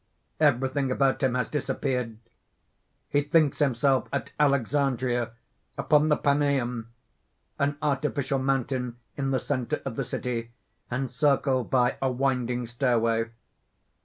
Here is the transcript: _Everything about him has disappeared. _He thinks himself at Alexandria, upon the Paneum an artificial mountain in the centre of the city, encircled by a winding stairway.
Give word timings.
_Everything 0.39 0.89
about 0.89 1.21
him 1.21 1.35
has 1.35 1.47
disappeared. 1.47 2.17
_He 3.13 3.29
thinks 3.29 3.59
himself 3.59 4.09
at 4.11 4.31
Alexandria, 4.39 5.33
upon 5.77 6.09
the 6.09 6.17
Paneum 6.17 6.87
an 7.59 7.77
artificial 7.83 8.39
mountain 8.39 8.97
in 9.15 9.29
the 9.29 9.39
centre 9.39 9.79
of 9.85 9.97
the 9.97 10.03
city, 10.03 10.53
encircled 10.91 11.69
by 11.69 11.97
a 12.01 12.09
winding 12.11 12.65
stairway. 12.65 13.29